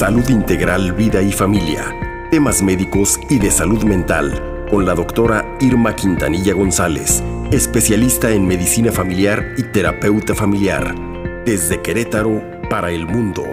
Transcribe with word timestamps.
Salud 0.00 0.26
Integral, 0.30 0.94
Vida 0.94 1.20
y 1.20 1.30
Familia. 1.30 1.94
Temas 2.30 2.62
médicos 2.62 3.20
y 3.28 3.38
de 3.38 3.50
salud 3.50 3.84
mental 3.84 4.64
con 4.70 4.86
la 4.86 4.94
doctora 4.94 5.44
Irma 5.60 5.94
Quintanilla 5.94 6.54
González, 6.54 7.22
especialista 7.52 8.30
en 8.30 8.46
medicina 8.46 8.92
familiar 8.92 9.44
y 9.58 9.62
terapeuta 9.64 10.34
familiar. 10.34 10.94
Desde 11.44 11.82
Querétaro 11.82 12.42
para 12.70 12.90
el 12.92 13.06
mundo. 13.06 13.44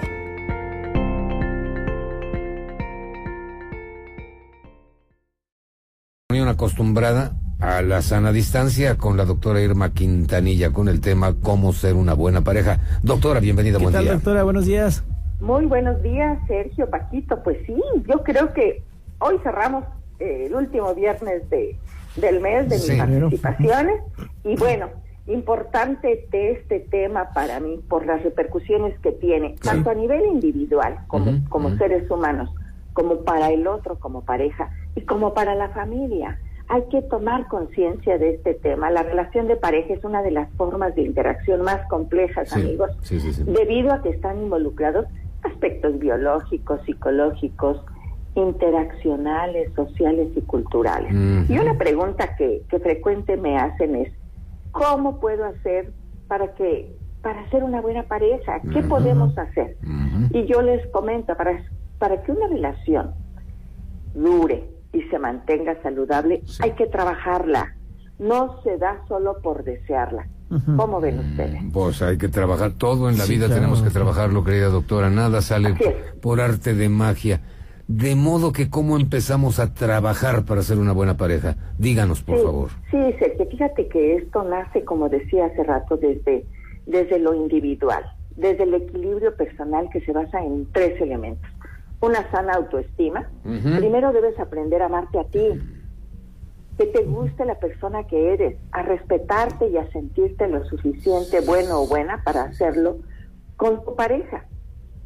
acostumbrada 6.48 7.36
a 7.60 7.82
la 7.82 8.02
sana 8.02 8.32
distancia 8.32 8.98
con 8.98 9.18
la 9.18 9.26
doctora 9.26 9.62
Irma 9.62 9.92
Quintanilla 9.94 10.72
con 10.72 10.88
el 10.88 11.02
tema 11.02 11.34
cómo 11.42 11.74
ser 11.74 11.96
una 11.96 12.14
buena 12.14 12.42
pareja. 12.42 12.80
Doctora, 13.04 13.42
bienvenida, 13.42 13.80
¿Qué 13.80 13.84
buen 13.84 13.94
tal, 13.94 14.06
día. 14.06 14.14
doctora? 14.14 14.44
Buenos 14.44 14.66
días. 14.66 15.04
Muy 15.40 15.66
buenos 15.66 16.02
días, 16.02 16.40
Sergio, 16.48 16.90
Paquito. 16.90 17.42
Pues 17.44 17.58
sí, 17.66 17.76
yo 18.08 18.24
creo 18.24 18.54
que 18.54 18.84
hoy 19.20 19.38
cerramos 19.44 19.84
eh, 20.20 20.46
el 20.48 20.56
último 20.56 20.94
viernes 20.96 21.48
de, 21.50 21.78
del 22.16 22.42
mes 22.42 22.70
de 22.70 22.78
Sí. 22.80 22.92
mis 22.94 23.02
participaciones 23.42 24.02
y 24.44 24.56
bueno, 24.56 24.88
importante 25.28 26.28
de 26.32 26.52
este 26.54 26.80
tema 26.80 27.30
para 27.34 27.60
mí 27.60 27.80
por 27.88 28.06
las 28.06 28.24
repercusiones 28.24 28.98
que 29.00 29.12
tiene, 29.12 29.56
tanto 29.62 29.92
a 29.92 29.94
nivel 29.94 30.26
individual 30.26 31.00
como, 31.08 31.32
como 31.50 31.70
seres 31.78 32.10
humanos, 32.10 32.50
como 32.94 33.18
para 33.24 33.52
el 33.52 33.68
otro 33.68 34.00
como 34.00 34.22
pareja 34.24 34.72
y 34.96 35.02
como 35.02 35.34
para 35.36 35.54
la 35.54 35.70
familia. 35.70 36.40
Hay 36.70 36.84
que 36.90 37.02
tomar 37.04 37.48
conciencia 37.48 38.18
de 38.18 38.32
este 38.36 38.54
tema. 38.54 38.90
La 38.90 39.02
relación 39.04 39.48
de 39.48 39.56
pareja 39.56 39.94
es 39.94 40.04
una 40.04 40.22
de 40.22 40.32
las 40.32 40.50
formas 40.58 40.96
de 40.96 41.04
interacción 41.04 41.62
más 41.62 41.88
complejas, 41.88 42.50
Sí, 42.50 42.60
amigos 42.60 42.90
sí. 43.04 43.20
debido 43.46 43.94
a 43.94 44.02
que 44.02 44.10
están 44.10 44.42
involucrados 44.42 45.06
aspectos 45.48 45.98
biológicos, 46.00 46.80
psicológicos, 46.86 47.84
interaccionales, 48.36 49.74
sociales 49.74 50.30
y 50.36 50.42
culturales. 50.42 51.12
Y 51.50 51.58
una 51.58 51.78
pregunta 51.78 52.36
que, 52.36 52.62
que 52.70 52.80
frecuente 52.80 53.36
me 53.38 53.58
hacen 53.58 53.96
es, 53.96 54.12
¿cómo 54.72 55.20
puedo 55.20 55.46
hacer 55.46 55.92
para 56.28 56.54
que 56.54 56.96
para 57.22 57.50
ser 57.50 57.64
una 57.64 57.82
buena 57.82 58.04
pareja? 58.04 58.62
¿Qué 58.72 58.84
podemos 58.84 59.38
hacer? 59.38 59.76
Y 60.32 60.46
yo 60.46 60.62
les 60.62 60.86
comento, 60.92 61.36
para, 61.36 61.60
para 61.98 62.22
que 62.24 62.32
una 62.32 62.48
relación 62.48 63.14
dure 64.14 64.70
y 64.94 65.02
se 65.04 65.20
mantenga 65.20 65.82
saludable, 65.82 66.42
Sí. 66.46 66.62
hay 66.64 66.72
que 66.74 66.86
trabajarla. 66.88 67.76
No 68.20 68.62
se 68.64 68.78
da 68.78 69.02
solo 69.08 69.42
por 69.42 69.64
desearla. 69.64 70.28
¿Cómo 70.78 71.02
ven 71.02 71.20
ustedes? 71.20 71.62
Pues 71.74 72.02
hay 72.02 72.18
que 72.18 72.30
trabajar 72.30 72.72
todo 72.72 73.10
en 73.10 73.18
la 73.18 73.26
Sí, 73.26 73.34
vida, 73.34 73.48
claro. 73.48 73.62
tenemos 73.62 73.82
que 73.82 73.90
trabajarlo, 73.90 74.44
querida 74.44 74.68
doctora. 74.70 75.10
Nada 75.10 75.42
sale 75.42 75.76
por 76.22 76.40
arte 76.42 76.74
de 76.74 76.88
magia. 76.90 77.42
De 77.88 78.16
modo 78.16 78.52
que 78.52 78.70
cómo 78.70 78.98
empezamos 78.98 79.60
a 79.60 79.74
trabajar 79.74 80.44
para 80.46 80.62
ser 80.62 80.78
una 80.78 80.92
buena 80.92 81.16
pareja. 81.18 81.56
Díganos, 81.78 82.22
por 82.22 82.38
sí, 82.38 82.44
favor. 82.44 82.70
Sí, 82.92 82.98
Sergio, 83.20 83.46
fíjate 83.50 83.88
que 83.88 84.16
esto 84.16 84.44
nace, 84.44 84.84
como 84.84 85.08
decía 85.10 85.46
hace 85.46 85.64
rato, 85.64 85.96
desde, 85.98 86.46
desde 86.86 87.18
lo 87.20 87.34
individual, 87.34 88.04
desde 88.36 88.64
el 88.64 88.74
equilibrio 88.74 89.36
personal 89.38 89.90
que 89.92 90.02
se 90.02 90.12
basa 90.12 90.44
en 90.44 90.68
tres 90.74 91.00
elementos. 91.02 91.50
Una 92.02 92.30
sana 92.30 92.54
autoestima. 92.54 93.30
Primero 93.44 94.12
debes 94.14 94.38
aprender 94.40 94.82
a 94.82 94.86
amarte 94.86 95.20
a 95.20 95.24
ti, 95.24 95.48
que 96.78 96.86
te 96.86 97.04
guste 97.04 97.44
la 97.46 97.56
persona 97.60 98.06
que 98.06 98.34
eres, 98.34 98.58
a 98.72 98.82
respetarte 98.84 99.68
y 99.70 99.78
a 99.78 99.90
sentirte 99.92 100.48
lo 100.48 100.64
suficiente 100.66 101.42
bueno 101.42 101.82
o 101.82 101.88
buena 101.88 102.22
para 102.24 102.44
hacerlo 102.44 102.98
con 103.56 103.84
tu 103.84 103.96
pareja 103.96 104.46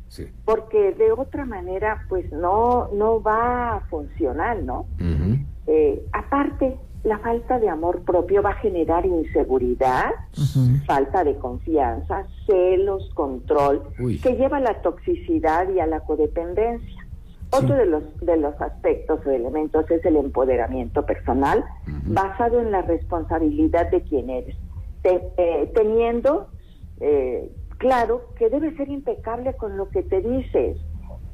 Sí. 0.10 0.28
porque 0.44 0.92
de 0.96 1.14
otra 1.14 1.46
manera 1.46 2.06
pues 2.10 2.30
no 2.34 2.90
no 2.94 3.22
va 3.24 3.78
a 3.78 3.80
funcionar, 3.90 4.62
¿no? 4.62 4.86
Eh, 5.68 6.06
aparte, 6.12 6.78
la 7.06 7.18
falta 7.20 7.60
de 7.60 7.70
amor 7.70 8.02
propio 8.04 8.42
va 8.44 8.50
a 8.50 8.56
generar 8.56 9.06
inseguridad, 9.06 10.12
falta 10.86 11.24
de 11.24 11.36
confianza, 11.38 12.26
celos, 12.46 13.10
control, 13.14 13.84
Uy. 14.00 14.20
que 14.20 14.36
lleva 14.36 14.58
a 14.58 14.60
la 14.60 14.82
toxicidad 14.82 15.70
y 15.70 15.80
a 15.80 15.88
la 15.88 16.02
codependencia. 16.02 17.01
Otro 17.54 17.76
de 17.76 17.86
los 17.86 18.04
de 18.22 18.38
los 18.38 18.60
aspectos 18.62 19.20
o 19.26 19.30
elementos 19.32 19.90
es 19.92 20.04
el 20.06 20.16
empoderamiento 20.16 21.06
personal 21.06 21.64
basado 22.06 22.60
en 22.62 22.72
la 22.72 22.82
responsabilidad 22.82 23.90
de 23.92 24.02
quien 24.02 24.30
eres, 24.30 24.56
Te- 25.02 25.22
eh, 25.38 25.72
teniendo 25.76 26.48
eh, 27.00 27.52
claro 27.78 28.22
que 28.38 28.50
debes 28.50 28.76
ser 28.78 28.88
impecable 28.90 29.54
con 29.56 29.76
lo 29.76 29.90
que 29.90 30.04
te 30.04 30.22
dices, 30.22 30.78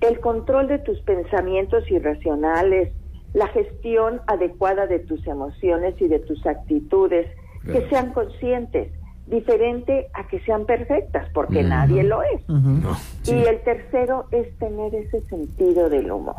el 0.01 0.19
control 0.19 0.67
de 0.67 0.79
tus 0.79 0.99
pensamientos 1.01 1.89
irracionales, 1.91 2.93
la 3.33 3.47
gestión 3.47 4.21
adecuada 4.27 4.87
de 4.87 4.99
tus 4.99 5.25
emociones 5.27 5.95
y 6.01 6.07
de 6.07 6.19
tus 6.19 6.45
actitudes, 6.45 7.27
Claro. 7.63 7.79
que 7.81 7.89
sean 7.89 8.13
conscientes, 8.13 8.91
diferente 9.27 10.07
a 10.13 10.27
que 10.27 10.39
sean 10.41 10.65
perfectas, 10.65 11.29
porque 11.33 11.63
nadie 11.63 12.03
lo 12.03 12.23
es. 12.23 12.47
No. 12.47 12.95
Y 13.25 13.43
el 13.45 13.61
tercero 13.61 14.25
es 14.31 14.57
tener 14.57 14.95
ese 14.95 15.21
sentido 15.21 15.89
del 15.89 16.11
humor. 16.11 16.35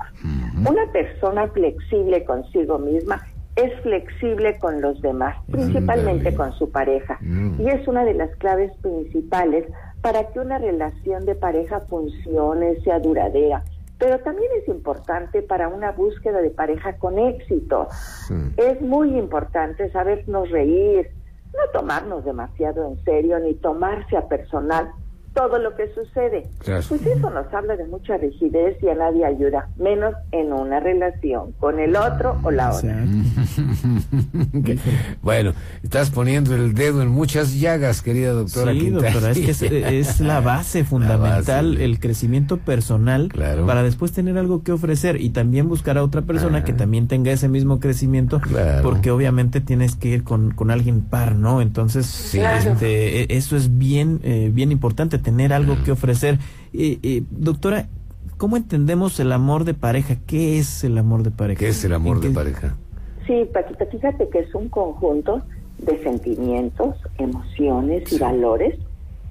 Una 0.58 0.90
persona 0.92 1.48
flexible 1.48 2.24
consigo 2.24 2.78
misma 2.78 3.22
es 3.56 3.72
flexible 3.82 4.56
con 4.58 4.80
los 4.80 5.00
demás, 5.02 5.36
principalmente 5.50 6.34
con 6.34 6.52
su 6.52 6.70
pareja. 6.70 7.18
Mm. 7.20 7.60
Y 7.60 7.68
es 7.70 7.88
una 7.88 8.04
de 8.04 8.14
las 8.14 8.30
claves 8.36 8.72
principales 8.80 9.66
para 10.00 10.28
que 10.28 10.38
una 10.38 10.58
relación 10.58 11.26
de 11.26 11.34
pareja 11.34 11.80
funcione, 11.80 12.76
sea 12.82 13.00
duradera. 13.00 13.64
Pero 13.98 14.20
también 14.20 14.48
es 14.62 14.68
importante 14.68 15.42
para 15.42 15.66
una 15.66 15.90
búsqueda 15.90 16.40
de 16.40 16.50
pareja 16.50 16.96
con 16.98 17.18
éxito. 17.18 17.88
Sí. 18.28 18.34
Es 18.56 18.80
muy 18.80 19.18
importante 19.18 19.90
sabernos 19.90 20.50
reír, 20.50 21.10
no 21.54 21.60
tomarnos 21.72 22.24
demasiado 22.24 22.86
en 22.86 23.02
serio 23.04 23.38
ni 23.38 23.54
tomarse 23.54 24.16
a 24.16 24.28
personal 24.28 24.92
todo 25.34 25.58
lo 25.58 25.74
que 25.76 25.84
sucede. 25.94 26.46
Claro. 26.58 26.82
Pues 26.88 27.06
eso 27.06 27.30
nos 27.30 27.52
habla 27.54 27.76
de 27.76 27.84
mucha 27.86 28.16
rigidez 28.16 28.76
y 28.82 28.88
a 28.88 28.94
nadie 28.94 29.24
ayuda, 29.24 29.68
menos 29.76 30.14
en 30.32 30.52
una 30.52 30.80
relación 30.80 31.52
con 31.60 31.78
el 31.78 31.94
otro 31.96 32.38
o 32.42 32.50
la 32.50 32.72
otra. 32.74 32.96
Bueno, 35.22 35.52
estás 35.82 36.10
poniendo 36.10 36.54
el 36.54 36.74
dedo 36.74 37.02
en 37.02 37.08
muchas 37.08 37.58
llagas, 37.58 38.02
querida 38.02 38.32
doctora 38.32 38.72
Sí, 38.72 38.90
doctora, 38.90 39.30
es 39.30 39.38
que 39.38 39.50
es, 39.50 39.62
es 39.62 40.20
la 40.20 40.40
base 40.40 40.84
fundamental, 40.88 41.72
base. 41.72 41.84
el 41.84 41.98
crecimiento 42.00 42.58
personal, 42.58 43.28
Claro. 43.28 43.66
para 43.66 43.82
después 43.82 44.12
tener 44.12 44.38
algo 44.38 44.62
que 44.62 44.72
ofrecer 44.72 45.20
y 45.20 45.30
también 45.30 45.68
buscar 45.68 45.98
a 45.98 46.02
otra 46.04 46.22
persona 46.22 46.58
Ajá. 46.58 46.64
que 46.66 46.72
también 46.72 47.08
tenga 47.08 47.32
ese 47.32 47.48
mismo 47.48 47.80
crecimiento, 47.80 48.40
Claro. 48.40 48.82
porque 48.82 49.10
obviamente 49.10 49.60
tienes 49.60 49.96
que 49.96 50.08
ir 50.08 50.24
con, 50.24 50.52
con 50.52 50.70
alguien 50.70 51.02
par, 51.02 51.34
¿no? 51.36 51.60
Entonces, 51.60 52.06
Sí. 52.06 52.40
Este, 52.40 53.22
e- 53.22 53.36
eso 53.36 53.56
es 53.56 53.78
bien, 53.78 54.20
eh, 54.22 54.50
bien 54.52 54.72
importante, 54.72 55.17
tener 55.18 55.52
algo 55.52 55.76
que 55.84 55.92
ofrecer. 55.92 56.38
Eh, 56.72 56.98
eh, 57.02 57.22
doctora, 57.30 57.88
¿cómo 58.36 58.56
entendemos 58.56 59.18
el 59.20 59.32
amor 59.32 59.64
de 59.64 59.74
pareja? 59.74 60.16
¿Qué 60.26 60.58
es 60.58 60.84
el 60.84 60.96
amor 60.98 61.22
de 61.22 61.30
pareja? 61.30 61.58
¿Qué 61.60 61.68
es 61.68 61.84
el 61.84 61.92
amor 61.94 62.16
¿En 62.16 62.22
de 62.22 62.28
qué- 62.28 62.34
pareja? 62.34 62.76
Sí, 63.26 63.46
Paquita, 63.52 63.84
fíjate 63.86 64.28
que 64.30 64.38
es 64.38 64.54
un 64.54 64.68
conjunto 64.70 65.42
de 65.78 66.02
sentimientos, 66.02 66.96
emociones 67.18 68.10
y 68.12 68.18
valores 68.18 68.78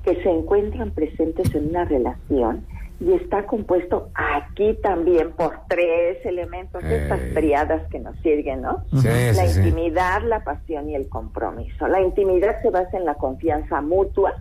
que 0.03 0.15
se 0.21 0.29
encuentran 0.29 0.91
presentes 0.91 1.53
en 1.55 1.69
una 1.69 1.83
relación 1.85 2.63
y 2.99 3.11
está 3.13 3.45
compuesto 3.45 4.09
aquí 4.15 4.75
también 4.81 5.31
por 5.31 5.51
tres 5.67 6.17
elementos, 6.25 6.83
Eh. 6.83 7.01
estas 7.03 7.19
triadas 7.33 7.87
que 7.89 7.99
nos 7.99 8.15
sirven, 8.19 8.61
¿no? 8.61 8.83
Sí, 9.01 9.07
la 9.07 9.33
sí, 9.47 9.53
sí. 9.53 9.59
intimidad, 9.59 10.21
la 10.23 10.43
pasión 10.43 10.89
y 10.89 10.95
el 10.95 11.07
compromiso. 11.09 11.87
La 11.87 12.01
intimidad 12.01 12.61
se 12.61 12.69
basa 12.69 12.97
en 12.97 13.05
la 13.05 13.15
confianza 13.15 13.81
mutua 13.81 14.33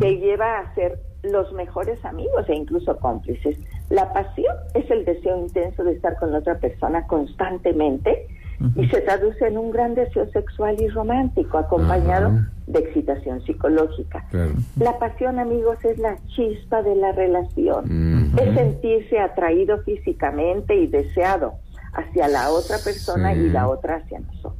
Que 0.00 0.16
lleva 0.18 0.58
a 0.58 0.74
ser 0.74 0.98
los 1.22 1.52
mejores 1.52 2.04
amigos 2.04 2.48
e 2.48 2.54
incluso 2.54 2.96
cómplices. 2.98 3.58
La 3.90 4.12
pasión 4.12 4.54
es 4.74 4.90
el 4.90 5.04
deseo 5.04 5.36
intenso 5.38 5.82
de 5.84 5.92
estar 5.92 6.16
con 6.18 6.32
la 6.32 6.38
otra 6.38 6.58
persona 6.58 7.06
constantemente 7.06 8.26
y 8.74 8.88
se 8.88 9.00
traduce 9.02 9.46
en 9.46 9.56
un 9.56 9.70
gran 9.70 9.94
deseo 9.94 10.28
sexual 10.30 10.80
y 10.80 10.88
romántico 10.88 11.58
acompañado 11.58 12.32
de 12.66 12.80
excitación 12.80 13.40
psicológica. 13.44 14.26
Claro. 14.30 14.52
La 14.80 14.98
pasión, 14.98 15.38
amigos, 15.38 15.84
es 15.84 15.98
la 15.98 16.18
chispa 16.26 16.82
de 16.82 16.96
la 16.96 17.12
relación. 17.12 18.32
Es 18.36 18.54
sentirse 18.54 19.20
atraído 19.20 19.78
físicamente 19.84 20.74
y 20.74 20.88
deseado 20.88 21.54
hacia 21.94 22.28
la 22.28 22.50
otra 22.50 22.78
persona 22.84 23.32
Sí. 23.34 23.40
y 23.40 23.50
la 23.50 23.68
otra 23.68 23.96
hacia 23.96 24.18
nosotros. 24.20 24.57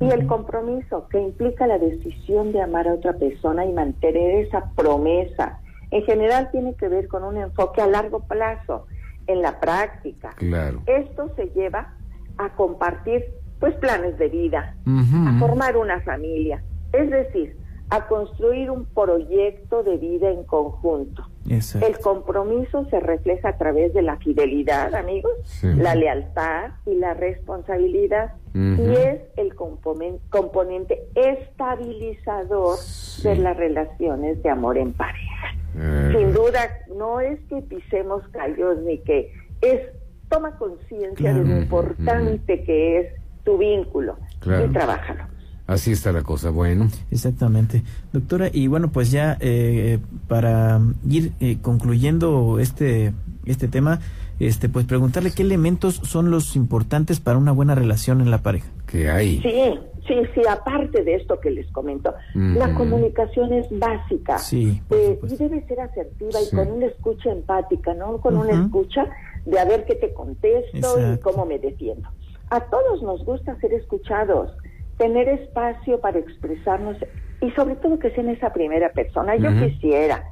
Y 0.00 0.10
el 0.10 0.26
compromiso, 0.26 1.08
que 1.08 1.20
implica 1.20 1.66
la 1.66 1.78
decisión 1.78 2.52
de 2.52 2.60
amar 2.60 2.86
a 2.86 2.94
otra 2.94 3.14
persona 3.14 3.64
y 3.64 3.72
mantener 3.72 4.46
esa 4.46 4.70
promesa. 4.74 5.60
En 5.90 6.02
general 6.04 6.50
tiene 6.50 6.74
que 6.74 6.88
ver 6.88 7.08
con 7.08 7.24
un 7.24 7.36
enfoque 7.36 7.80
a 7.80 7.86
largo 7.86 8.20
plazo, 8.20 8.86
en 9.26 9.42
la 9.42 9.60
práctica. 9.60 10.30
Claro. 10.36 10.82
Esto 10.86 11.32
se 11.36 11.46
lleva 11.54 11.94
a 12.38 12.50
compartir 12.50 13.24
pues 13.58 13.74
planes 13.76 14.18
de 14.18 14.28
vida, 14.28 14.74
a 14.86 15.38
formar 15.38 15.76
una 15.78 16.00
familia, 16.02 16.62
es 16.92 17.10
decir, 17.10 17.56
a 17.90 18.06
construir 18.08 18.70
un 18.70 18.84
proyecto 18.86 19.82
de 19.84 19.96
vida 19.96 20.30
en 20.30 20.42
conjunto. 20.44 21.24
Exacto. 21.48 21.86
El 21.86 21.98
compromiso 22.00 22.84
se 22.90 22.98
refleja 22.98 23.50
a 23.50 23.56
través 23.58 23.94
de 23.94 24.02
la 24.02 24.16
fidelidad, 24.16 24.92
amigos, 24.94 25.32
Sí. 25.44 25.68
la 25.74 25.94
lealtad 25.94 26.70
y 26.84 26.94
la 26.94 27.14
responsabilidad. 27.14 28.34
Y 28.54 28.80
es 28.90 29.20
el 29.36 29.54
componen- 29.54 30.18
componente 30.30 31.06
estabilizador 31.14 32.76
Sí. 32.78 33.28
de 33.28 33.36
las 33.36 33.56
relaciones 33.56 34.42
de 34.42 34.48
amor 34.50 34.78
en 34.78 34.92
pareja. 34.92 35.54
Eh, 35.78 36.14
Sin 36.16 36.32
duda, 36.32 36.60
no 36.96 37.20
es 37.20 37.38
que 37.48 37.60
pisemos 37.62 38.26
callos 38.28 38.78
ni 38.78 38.98
que 38.98 39.30
es 39.60 39.80
toma 40.28 40.56
conciencia 40.58 41.34
de 41.34 41.44
lo 41.44 41.56
importante 41.58 42.64
que 42.64 42.98
es 43.00 43.12
tu 43.44 43.58
vínculo 43.58 44.16
Claro. 44.40 44.66
y 44.66 44.72
trabájalo. 44.72 45.24
Así 45.66 45.90
está 45.92 46.12
la 46.12 46.22
cosa. 46.22 46.50
Bueno, 46.50 46.88
Exactamente. 47.10 47.82
Doctora, 48.12 48.48
y 48.52 48.68
bueno, 48.68 48.92
pues 48.92 49.10
ya 49.10 49.36
eh, 49.40 49.98
para 50.28 50.80
ir 51.08 51.32
eh, 51.40 51.58
concluyendo 51.60 52.58
este, 52.60 53.12
este 53.46 53.66
tema, 53.66 54.00
este, 54.38 54.68
pues 54.68 54.86
preguntarle 54.86 55.32
qué 55.32 55.42
elementos 55.42 55.96
son 56.04 56.30
los 56.30 56.54
importantes 56.56 57.18
para 57.20 57.38
una 57.38 57.52
buena 57.52 57.74
relación 57.74 58.20
en 58.20 58.30
la 58.30 58.38
pareja. 58.38 58.68
¿qué 58.86 59.10
hay? 59.10 59.40
Sí, 59.40 59.80
sí, 60.06 60.14
sí, 60.34 60.42
aparte 60.48 61.02
de 61.02 61.16
esto 61.16 61.40
que 61.40 61.50
les 61.50 61.66
comento, 61.72 62.14
la 62.34 62.72
comunicación 62.74 63.52
es 63.52 63.66
básica. 63.76 64.38
Sí, 64.38 64.80
por 64.88 64.96
Eh, 64.98 65.18
y 65.28 65.34
debe 65.36 65.66
ser 65.66 65.80
asertiva 65.80 66.38
Sí. 66.38 66.48
y 66.52 66.54
con 66.56 66.70
una 66.70 66.86
escucha 66.86 67.32
empática, 67.32 67.92
no 67.94 68.18
con 68.20 68.36
una 68.36 68.52
escucha 68.64 69.06
de 69.44 69.58
a 69.58 69.64
ver 69.64 69.84
qué 69.86 69.96
te 69.96 70.14
contesto 70.14 71.12
y 71.14 71.18
cómo 71.18 71.44
me 71.46 71.58
defiendo. 71.58 72.08
A 72.50 72.60
todos 72.60 73.02
nos 73.02 73.24
gusta 73.24 73.58
ser 73.60 73.72
escuchados, 73.72 74.52
tener 74.96 75.28
espacio 75.28 76.00
para 76.00 76.18
expresarnos 76.18 76.96
y 77.40 77.50
sobre 77.52 77.76
todo 77.76 77.98
que 77.98 78.10
sea 78.10 78.24
en 78.24 78.30
esa 78.30 78.52
primera 78.52 78.90
persona. 78.90 79.36
Yo 79.36 79.50
quisiera, 79.50 80.24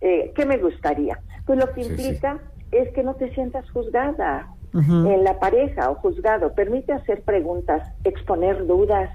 eh, 0.00 0.32
¿qué 0.34 0.46
me 0.46 0.56
gustaría? 0.58 1.18
Pues 1.44 1.58
lo 1.58 1.72
que 1.72 1.84
Sí, 1.84 1.90
sí. 1.96 2.02
implica 2.06 2.38
es 2.72 2.88
que 2.94 3.02
no 3.02 3.14
te 3.14 3.32
sientas 3.34 3.68
juzgada 3.70 4.48
en 4.74 5.24
la 5.24 5.38
pareja 5.38 5.90
o 5.90 5.94
juzgado. 5.94 6.52
Permite 6.54 6.92
hacer 6.92 7.22
preguntas, 7.22 7.90
exponer 8.04 8.66
dudas, 8.66 9.10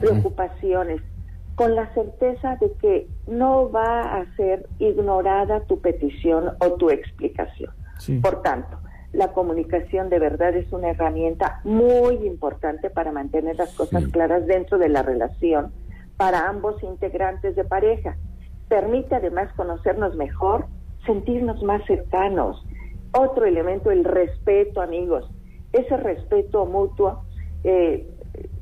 preocupaciones, 0.00 1.00
con 1.54 1.76
la 1.76 1.92
certeza 1.94 2.56
de 2.60 2.72
que 2.80 3.06
no 3.28 3.70
va 3.70 4.00
a 4.16 4.36
ser 4.36 4.66
ignorada 4.80 5.60
tu 5.60 5.80
petición 5.80 6.50
o 6.58 6.72
tu 6.72 6.90
explicación. 6.90 7.70
Sí. 7.98 8.18
Por 8.18 8.42
tanto, 8.42 8.76
la 9.14 9.32
comunicación 9.32 10.10
de 10.10 10.18
verdad 10.18 10.54
es 10.56 10.70
una 10.72 10.90
herramienta 10.90 11.60
muy 11.64 12.16
importante 12.26 12.90
para 12.90 13.12
mantener 13.12 13.56
las 13.56 13.72
cosas 13.74 14.06
claras 14.08 14.46
dentro 14.46 14.78
de 14.78 14.88
la 14.88 15.02
relación 15.02 15.72
para 16.16 16.48
ambos 16.48 16.82
integrantes 16.82 17.56
de 17.56 17.64
pareja. 17.64 18.16
Permite 18.68 19.14
además 19.14 19.52
conocernos 19.56 20.16
mejor, 20.16 20.66
sentirnos 21.06 21.62
más 21.62 21.84
cercanos. 21.86 22.64
Otro 23.12 23.44
elemento, 23.46 23.90
el 23.90 24.04
respeto, 24.04 24.80
amigos. 24.80 25.30
Ese 25.72 25.96
respeto 25.96 26.66
mutuo 26.66 27.24
eh, 27.62 28.08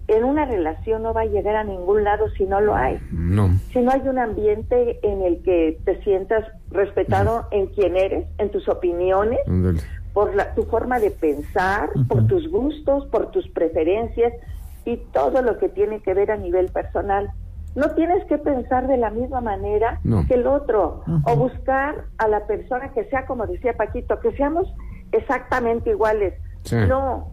en 0.09 0.25
una 0.25 0.45
relación 0.45 1.03
no 1.03 1.15
va 1.15 1.23
a 1.23 1.27
llegar 1.27 1.57
a 1.57 1.65
ningún 1.65 2.05
lado 2.05 2.29
si 2.37 2.45
no 2.45 2.61
lo 2.61 2.75
hay 2.75 2.99
No. 3.11 3.49
si 3.73 3.81
no 3.81 3.91
hay 3.93 4.01
un 4.07 4.19
ambiente 4.19 4.99
en 5.03 5.23
el 5.23 5.43
que 5.43 5.79
te 5.85 6.03
sientas 6.03 6.47
respetado 6.71 7.47
en 7.51 7.69
quien 7.69 7.97
eres, 7.97 8.27
en 8.39 8.51
tus 8.51 8.69
opiniones. 8.69 9.41
Por 10.13 10.35
la- 10.35 10.55
tu 10.55 10.65
forma 10.65 10.99
de 11.01 11.11
pensar, 11.11 11.91
por 12.09 12.27
tus 12.27 12.51
gustos, 12.51 13.07
por 13.07 13.31
tus 13.31 13.49
preferencias 13.49 14.33
y 14.85 14.97
todo 15.13 15.43
lo 15.43 15.59
que 15.59 15.69
tiene 15.69 16.01
que 16.01 16.13
ver 16.15 16.31
a 16.31 16.37
nivel 16.37 16.67
personal. 16.71 17.31
No 17.75 17.91
tienes 17.93 18.23
que 18.27 18.37
pensar 18.37 18.87
de 18.87 18.99
la 18.99 19.09
misma 19.11 19.41
manera 19.41 19.99
No. 20.05 20.27
que 20.27 20.35
el 20.35 20.47
otro 20.47 21.03
o 21.25 21.37
buscar 21.37 22.05
a 22.19 22.29
la 22.29 22.47
persona 22.47 22.93
que 22.93 23.05
sea, 23.07 23.25
como 23.25 23.47
decía 23.47 23.73
Paquito, 23.75 24.21
que 24.21 24.33
seamos 24.33 24.71
exactamente 25.13 25.91
iguales. 25.91 26.35
Sí. 26.65 26.77
No, 26.87 27.29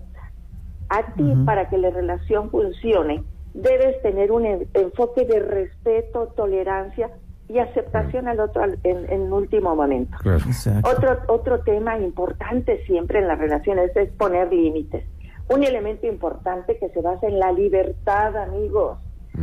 a 0.90 1.04
ti 1.14 1.34
para 1.46 1.70
que 1.70 1.78
la 1.78 1.90
relación 1.90 2.50
funcione 2.50 3.24
debes 3.54 4.02
tener 4.02 4.32
un 4.32 4.46
en- 4.46 4.68
enfoque 4.74 5.26
de 5.26 5.40
respeto, 5.40 6.28
tolerancia 6.38 7.10
y 7.50 7.60
aceptación 7.60 8.28
al 8.28 8.40
otro 8.40 8.64
al- 8.64 8.80
en, 8.84 9.12
en 9.12 9.34
último 9.34 9.76
momento. 9.76 10.16
Claro. 10.22 10.38
Exacto. 10.46 10.90
Otro, 10.90 11.18
otro 11.28 11.60
tema 11.62 11.98
importante 12.00 12.84
siempre 12.86 13.20
en 13.20 13.28
las 13.28 13.40
relaciones 13.40 13.94
es 13.96 14.10
poner 14.12 14.54
límites. 14.54 15.04
Un 15.50 15.64
elemento 15.64 16.06
importante 16.08 16.78
que 16.78 16.90
se 16.90 17.02
basa 17.02 17.28
en 17.28 17.40
la 17.40 17.52
libertad, 17.52 18.38
amigos, 18.38 19.00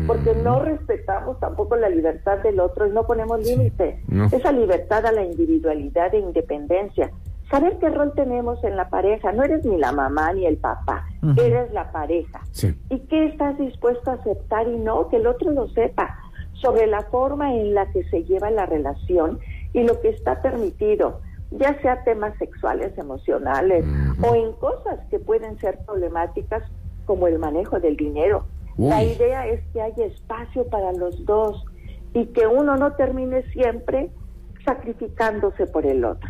porque 0.07 0.35
Mm. 0.35 0.43
no 0.45 0.61
respetamos 0.63 1.41
tampoco 1.41 1.75
la 1.77 1.89
libertad 1.89 2.39
del 2.39 2.61
otro 2.61 2.87
y 2.87 2.91
no 2.91 3.05
ponemos 3.07 3.41
límites. 3.45 3.97
no. 4.09 4.27
Esa 4.27 4.53
libertad 4.53 5.05
a 5.05 5.11
la 5.13 5.23
individualidad 5.25 6.15
e 6.15 6.19
independencia. 6.21 7.11
Saber 7.51 7.79
qué 7.79 7.89
rol 7.91 8.13
tenemos 8.17 8.63
en 8.65 8.77
la 8.77 8.89
pareja. 8.89 9.31
No 9.33 9.45
eres 9.45 9.65
ni 9.65 9.77
la 9.79 9.93
mamá 9.93 10.33
ni 10.33 10.47
el 10.47 10.57
papá, 10.57 11.07
eres 11.37 11.73
la 11.73 11.93
pareja. 11.93 12.41
Sí. 12.51 12.75
¿Y 12.91 12.99
qué 13.07 13.27
estás 13.27 13.57
dispuesto 13.59 14.11
a 14.11 14.15
aceptar 14.15 14.67
y 14.69 14.77
no? 14.77 15.09
Que 15.09 15.17
el 15.19 15.27
otro 15.29 15.51
lo 15.53 15.69
sepa 15.69 16.19
sobre 16.61 16.87
la 16.87 17.03
forma 17.03 17.55
en 17.55 17.75
la 17.75 17.87
que 17.93 18.05
se 18.05 18.25
lleva 18.25 18.51
la 18.51 18.67
relación 18.67 19.39
y 19.73 19.83
lo 19.83 20.01
que 20.01 20.09
está 20.09 20.41
permitido, 20.43 21.21
ya 21.51 21.81
sea 21.81 22.03
temas 22.05 22.37
sexuales, 22.39 22.97
emocionales 22.99 23.85
o 24.23 24.35
en 24.35 24.53
cosas 24.55 24.99
que 25.11 25.19
pueden 25.19 25.59
ser 25.59 25.79
problemáticas 25.87 26.63
como 27.05 27.27
el 27.29 27.39
manejo 27.39 27.79
del 27.79 27.97
dinero. 27.97 28.47
Uy. 28.79 28.89
La 28.89 29.03
idea 29.05 29.47
es 29.47 29.61
que 29.73 29.81
haya 29.81 30.05
espacio 30.07 30.67
para 30.69 30.93
los 30.93 31.25
dos 31.25 31.65
y 32.15 32.27
que 32.27 32.47
uno 32.47 32.77
no 32.77 32.93
termine 32.95 33.43
siempre 33.53 34.11
sacrificándose 34.65 35.67
por 35.67 35.87
el 35.87 36.05
otro. 36.05 36.29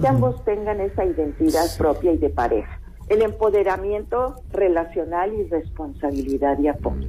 Que 0.00 0.06
ambos 0.06 0.44
tengan 0.44 0.80
esa 0.80 1.04
identidad 1.04 1.64
Sí. 1.64 1.78
propia 1.78 2.12
y 2.12 2.18
de 2.18 2.28
pareja. 2.30 2.80
El 3.08 3.22
empoderamiento 3.22 4.36
relacional 4.52 5.32
y 5.34 5.44
responsabilidad 5.48 6.58
y 6.60 6.68
apoyo. 6.68 7.08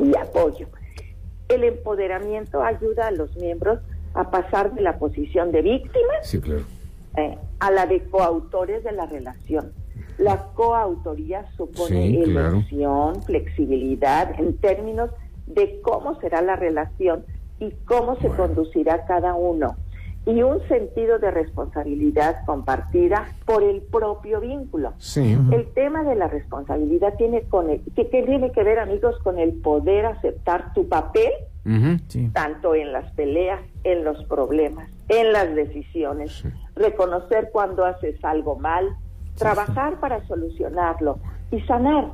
Y 0.00 0.16
apoyo. 0.16 0.66
El 1.48 1.64
empoderamiento 1.64 2.62
ayuda 2.62 3.08
a 3.08 3.10
los 3.10 3.36
miembros 3.36 3.80
a 4.14 4.30
pasar 4.30 4.74
de 4.74 4.80
la 4.82 4.98
posición 4.98 5.52
de 5.52 5.62
víctimas 5.62 6.18
Sí, 6.22 6.40
claro. 6.40 6.62
eh, 7.16 7.36
a 7.60 7.70
la 7.70 7.86
de 7.86 8.00
coautores 8.08 8.82
de 8.84 8.92
la 8.92 9.06
relación. 9.06 9.72
La 10.18 10.44
coautoría 10.54 11.44
supone 11.56 12.08
Sí, 12.08 12.22
claro. 12.24 12.62
flexibilidad 13.26 14.38
en 14.38 14.56
términos 14.58 15.10
de 15.46 15.80
cómo 15.82 16.18
será 16.20 16.40
la 16.42 16.56
relación 16.56 17.24
y 17.58 17.70
cómo 17.84 18.16
se 18.16 18.28
Bueno. 18.28 18.46
conducirá 18.46 19.04
cada 19.06 19.34
uno. 19.34 19.76
Y 20.26 20.42
un 20.42 20.66
sentido 20.68 21.18
de 21.18 21.30
responsabilidad 21.30 22.44
compartida 22.46 23.26
por 23.44 23.62
el 23.62 23.82
propio 23.82 24.40
vínculo. 24.40 24.94
Sí. 24.98 25.36
El 25.52 25.66
tema 25.74 26.02
de 26.02 26.14
la 26.14 26.28
responsabilidad 26.28 27.14
tiene, 27.18 27.42
con 27.42 27.68
el- 27.68 27.82
que, 27.94 28.08
que 28.08 28.22
tiene 28.22 28.50
que 28.52 28.62
ver, 28.62 28.78
amigos, 28.78 29.18
con 29.22 29.38
el 29.38 29.52
poder 29.60 30.06
aceptar 30.06 30.72
tu 30.74 30.88
papel. 30.88 31.30
Sí. 32.08 32.28
tanto 32.34 32.74
en 32.74 32.92
las 32.92 33.10
peleas, 33.14 33.58
en 33.84 34.04
los 34.04 34.22
problemas, 34.24 34.90
en 35.08 35.32
las 35.32 35.54
decisiones, 35.54 36.30
Sí. 36.42 36.48
reconocer 36.76 37.48
cuando 37.54 37.86
haces 37.86 38.22
algo 38.22 38.56
mal, 38.56 38.94
trabajar 39.38 39.98
para 39.98 40.22
solucionarlo 40.26 41.20
y 41.50 41.62
sanar, 41.62 42.10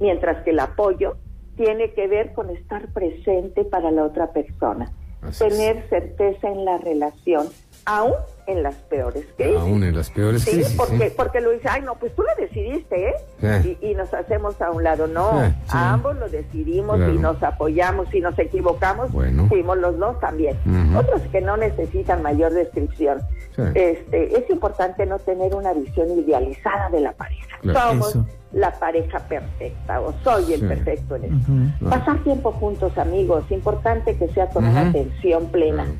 mientras 0.00 0.44
que 0.44 0.50
el 0.50 0.58
apoyo 0.60 1.16
tiene 1.56 1.94
que 1.94 2.08
ver 2.08 2.34
con 2.34 2.50
estar 2.50 2.88
presente 2.92 3.64
para 3.64 3.90
la 3.90 4.04
otra 4.04 4.32
persona, 4.34 4.92
Tener 5.38 5.88
certeza 5.88 6.48
en 6.48 6.64
la 6.64 6.78
relación, 6.78 7.48
aún 7.86 8.14
en 8.46 8.62
las 8.62 8.74
peores 8.74 9.24
crisis. 9.36 9.56
Aún 9.56 9.84
en 9.84 9.96
las 9.96 10.10
peores 10.10 10.42
Sí, 10.42 10.50
crisis. 10.52 10.74
porque, 10.76 11.08
sí. 11.08 11.14
porque 11.16 11.40
lo 11.40 11.50
dice, 11.50 11.68
ay, 11.68 11.82
no, 11.82 11.94
pues 11.94 12.14
tú 12.14 12.22
lo 12.22 12.34
decidiste, 12.44 13.08
¿eh? 13.10 13.14
Sí. 13.62 13.78
Y, 13.80 13.90
y 13.90 13.94
nos 13.94 14.12
hacemos 14.12 14.60
a 14.60 14.70
un 14.70 14.82
lado. 14.84 15.06
No, 15.06 15.30
Sí, 15.44 15.52
sí. 15.64 15.70
ambos 15.72 16.16
lo 16.16 16.28
decidimos 16.28 16.96
Claro. 16.96 17.14
y 17.14 17.18
nos 17.18 17.42
apoyamos. 17.42 18.08
Si 18.10 18.20
nos 18.20 18.38
equivocamos, 18.38 19.12
Bueno. 19.12 19.46
fuimos 19.48 19.78
los 19.78 19.98
dos 19.98 20.18
también. 20.20 20.56
Otros 20.96 21.22
que 21.32 21.40
no 21.40 21.56
necesitan 21.56 22.22
mayor 22.22 22.52
descripción. 22.52 23.20
Sí. 23.56 23.62
Este, 23.74 24.36
es 24.38 24.50
importante 24.50 25.06
no 25.06 25.18
tener 25.20 25.54
una 25.54 25.72
visión 25.72 26.10
idealizada 26.18 26.90
de 26.90 27.00
la 27.00 27.12
pareja. 27.12 27.56
Claro. 27.62 27.90
Somos 27.90 28.08
Eso. 28.10 28.26
la 28.52 28.72
pareja 28.78 29.18
perfecta 29.20 30.00
o 30.00 30.12
soy 30.24 30.54
el 30.54 30.60
Sí. 30.60 30.66
perfecto 30.66 31.16
en 31.16 31.24
esto. 31.24 31.88
Pasar 31.88 32.22
tiempo 32.24 32.52
juntos, 32.52 32.96
amigos, 32.98 33.44
importante 33.50 34.16
que 34.16 34.28
sea 34.28 34.48
con 34.48 34.64
una 34.64 34.88
atención 34.88 35.46
plena. 35.46 35.84
Claro. 35.84 35.98